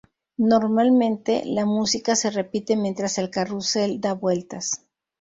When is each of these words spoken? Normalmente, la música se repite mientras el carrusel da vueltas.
Normalmente, 0.39 1.43
la 1.45 1.63
música 1.67 2.15
se 2.15 2.31
repite 2.31 2.75
mientras 2.75 3.19
el 3.19 3.29
carrusel 3.29 4.01
da 4.01 4.13
vueltas. 4.15 4.81